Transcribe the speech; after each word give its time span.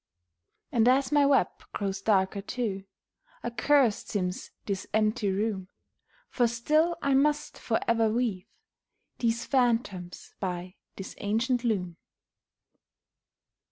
And 0.71 0.87
as 0.87 1.11
my 1.11 1.27
web 1.27 1.49
grows 1.75 2.01
darker 2.01 2.41
too, 2.41 2.85
Accursed 3.45 4.09
seems 4.09 4.49
this 4.65 4.87
empty 4.95 5.29
room; 5.29 5.67
For 6.27 6.47
still 6.47 6.97
I 7.03 7.13
must 7.13 7.59
forever 7.59 8.09
weave 8.09 8.47
These 9.19 9.45
phantoms 9.45 10.33
by 10.39 10.77
this 10.95 11.13
ancient 11.19 11.63
loom. 11.63 11.97